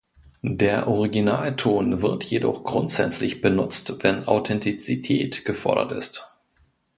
Der 0.41 0.87
Originalton 0.87 2.01
wird 2.01 2.23
jedoch 2.23 2.63
grundsätzlich 2.63 3.39
benutzt 3.39 4.03
wenn 4.03 4.23
Authentizität 4.25 5.45
gefordert 5.45 5.91
ist. 5.91 6.35